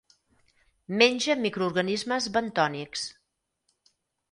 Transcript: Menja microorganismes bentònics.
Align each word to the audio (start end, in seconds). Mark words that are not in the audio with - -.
Menja 1.01 1.35
microorganismes 1.43 2.31
bentònics. 2.39 3.07